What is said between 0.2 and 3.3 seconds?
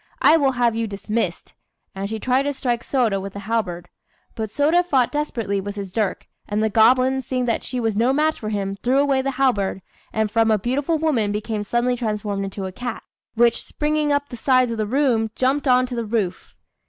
I will have you dismissed;" and she tried to strike Sôda